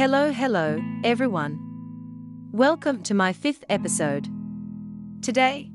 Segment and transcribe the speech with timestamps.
[0.00, 1.58] Hello, hello, everyone.
[2.52, 4.26] Welcome to my fifth episode.
[5.20, 5.70] Today,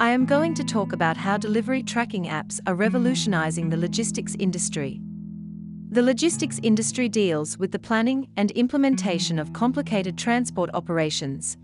[0.00, 5.00] I am going to talk about how delivery tracking apps are revolutionizing the logistics industry.
[5.90, 11.56] The logistics industry deals with the planning and implementation of complicated transport operations,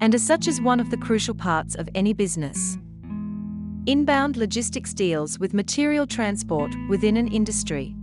[0.00, 2.78] and as such is one of the crucial parts of any business.
[3.86, 7.94] Inbound logistics deals with material transport within an industry.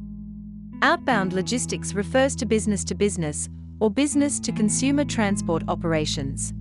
[0.81, 6.53] Outbound logistics refers to business to business or business to consumer transport operations.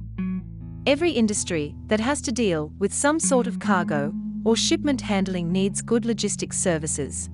[0.86, 4.12] Every industry that has to deal with some sort of cargo
[4.44, 7.30] or shipment handling needs good logistics services.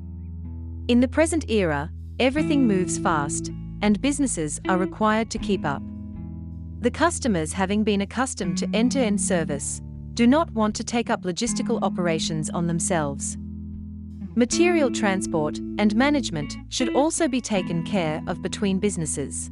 [0.88, 3.50] In the present era, everything moves fast,
[3.82, 5.82] and businesses are required to keep up.
[6.80, 9.80] The customers, having been accustomed to end to end service,
[10.14, 13.36] do not want to take up logistical operations on themselves.
[14.38, 19.50] Material transport and management should also be taken care of between businesses.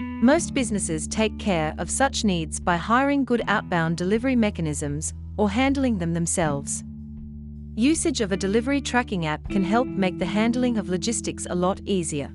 [0.00, 5.98] Most businesses take care of such needs by hiring good outbound delivery mechanisms or handling
[5.98, 6.82] them themselves.
[7.74, 11.78] Usage of a delivery tracking app can help make the handling of logistics a lot
[11.84, 12.32] easier.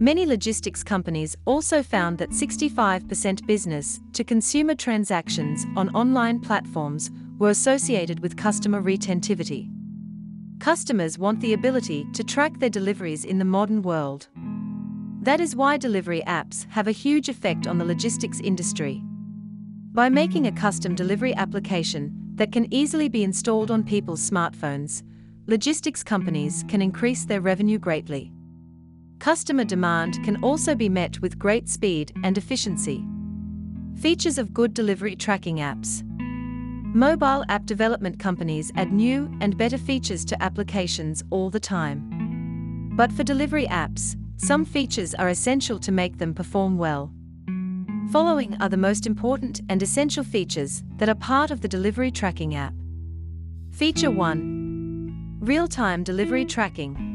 [0.00, 7.50] Many logistics companies also found that 65% business to consumer transactions on online platforms were
[7.50, 9.70] associated with customer retentivity.
[10.60, 14.28] Customers want the ability to track their deliveries in the modern world.
[15.22, 19.02] That is why delivery apps have a huge effect on the logistics industry.
[19.92, 25.02] By making a custom delivery application that can easily be installed on people's smartphones,
[25.46, 28.30] logistics companies can increase their revenue greatly.
[29.18, 33.02] Customer demand can also be met with great speed and efficiency.
[33.98, 36.02] Features of good delivery tracking apps.
[36.94, 42.90] Mobile app development companies add new and better features to applications all the time.
[42.96, 47.12] But for delivery apps, some features are essential to make them perform well.
[48.10, 52.54] Following are the most important and essential features that are part of the delivery tracking
[52.54, 52.74] app.
[53.70, 57.10] Feature 1 Real time delivery tracking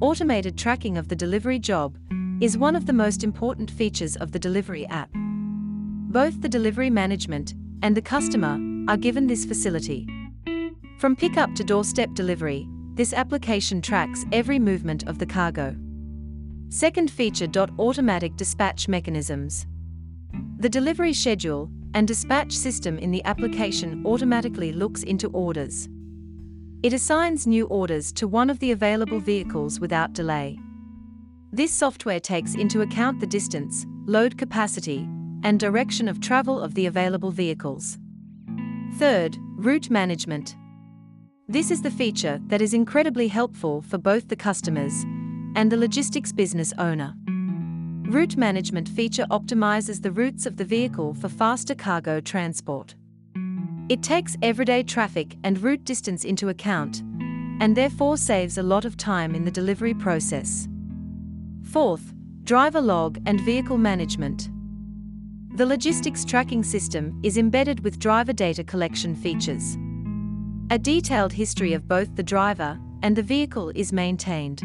[0.00, 1.96] automated tracking of the delivery job,
[2.40, 5.10] is one of the most important features of the delivery app.
[5.12, 10.08] Both the delivery management and the customer are given this facility.
[10.98, 15.76] From pickup to doorstep delivery, this application tracks every movement of the cargo.
[16.70, 17.46] Second feature.
[17.78, 19.66] Automatic dispatch mechanisms.
[20.58, 25.88] The delivery schedule and dispatch system in the application automatically looks into orders.
[26.82, 30.58] It assigns new orders to one of the available vehicles without delay.
[31.52, 35.08] This software takes into account the distance, load capacity,
[35.42, 37.98] and direction of travel of the available vehicles.
[38.96, 40.56] Third, route management.
[41.46, 45.04] This is the feature that is incredibly helpful for both the customers
[45.54, 47.14] and the logistics business owner.
[48.08, 52.96] Route management feature optimizes the routes of the vehicle for faster cargo transport.
[53.88, 57.02] It takes everyday traffic and route distance into account,
[57.60, 60.66] and therefore saves a lot of time in the delivery process.
[61.62, 62.12] Fourth,
[62.44, 64.50] driver log and vehicle management.
[65.58, 69.76] The logistics tracking system is embedded with driver data collection features.
[70.70, 74.62] A detailed history of both the driver and the vehicle is maintained.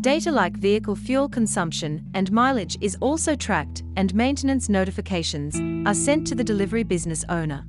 [0.00, 5.54] Data like vehicle fuel consumption and mileage is also tracked, and maintenance notifications
[5.86, 7.64] are sent to the delivery business owner.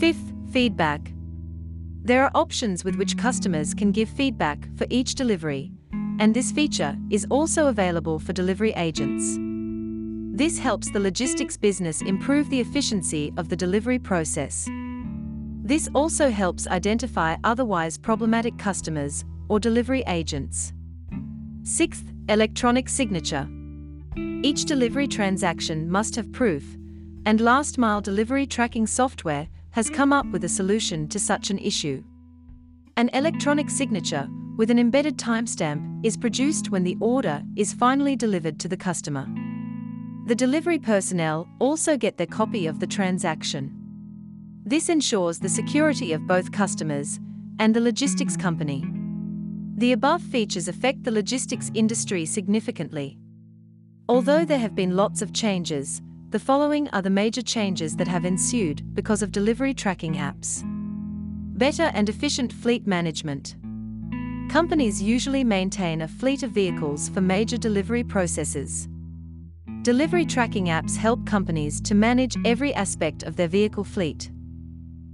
[0.00, 1.12] Fifth, feedback.
[2.02, 5.70] There are options with which customers can give feedback for each delivery,
[6.18, 9.38] and this feature is also available for delivery agents.
[10.32, 14.68] This helps the logistics business improve the efficiency of the delivery process.
[15.64, 20.72] This also helps identify otherwise problematic customers or delivery agents.
[21.64, 23.48] Sixth, electronic signature.
[24.42, 26.64] Each delivery transaction must have proof,
[27.26, 31.58] and last mile delivery tracking software has come up with a solution to such an
[31.58, 32.04] issue.
[32.96, 38.60] An electronic signature, with an embedded timestamp, is produced when the order is finally delivered
[38.60, 39.26] to the customer.
[40.26, 43.74] The delivery personnel also get their copy of the transaction.
[44.64, 47.18] This ensures the security of both customers
[47.58, 48.84] and the logistics company.
[49.76, 53.18] The above features affect the logistics industry significantly.
[54.08, 58.24] Although there have been lots of changes, the following are the major changes that have
[58.24, 60.62] ensued because of delivery tracking apps.
[61.58, 63.56] Better and efficient fleet management.
[64.48, 68.88] Companies usually maintain a fleet of vehicles for major delivery processes.
[69.82, 74.30] Delivery tracking apps help companies to manage every aspect of their vehicle fleet.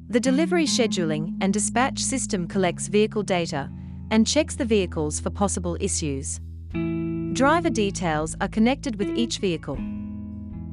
[0.08, 3.70] The delivery scheduling and dispatch system collects vehicle data
[4.10, 6.40] and checks the vehicles for possible issues.
[7.32, 9.78] Driver details are connected with each vehicle.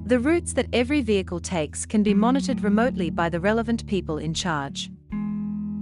[0.05, 4.33] The routes that every vehicle takes can be monitored remotely by the relevant people in
[4.33, 4.89] charge.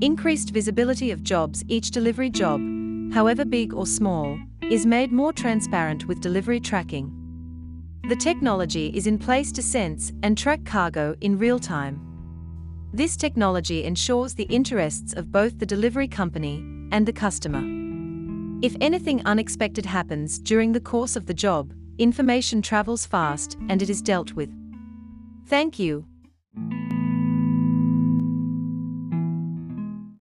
[0.01, 2.59] Increased visibility of jobs Each delivery job,
[3.13, 7.20] however big or small, is made more transparent with delivery tracking.
[8.11, 12.01] The technology is in place to sense and track cargo in real time.
[12.91, 16.57] This technology ensures the interests of both the delivery company
[16.91, 17.61] and the customer.
[18.61, 23.89] If anything unexpected happens during the course of the job, information travels fast and it
[23.89, 24.53] is dealt with.
[25.47, 26.05] Thank you.